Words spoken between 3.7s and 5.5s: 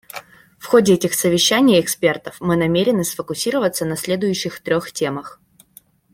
на следующих трех темах.